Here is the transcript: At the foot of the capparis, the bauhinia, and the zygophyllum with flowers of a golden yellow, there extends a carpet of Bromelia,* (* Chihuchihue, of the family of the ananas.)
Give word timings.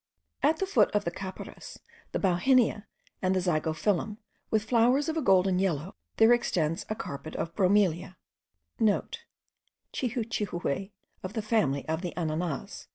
At 0.41 0.57
the 0.57 0.65
foot 0.65 0.89
of 0.95 1.05
the 1.05 1.11
capparis, 1.11 1.77
the 2.11 2.17
bauhinia, 2.17 2.85
and 3.21 3.35
the 3.35 3.39
zygophyllum 3.39 4.17
with 4.49 4.63
flowers 4.63 5.07
of 5.09 5.15
a 5.15 5.21
golden 5.21 5.59
yellow, 5.59 5.93
there 6.17 6.33
extends 6.33 6.87
a 6.89 6.95
carpet 6.95 7.35
of 7.35 7.53
Bromelia,* 7.55 8.15
(* 9.11 9.93
Chihuchihue, 9.93 10.89
of 11.21 11.33
the 11.33 11.41
family 11.43 11.87
of 11.87 12.01
the 12.01 12.15
ananas.) 12.17 12.87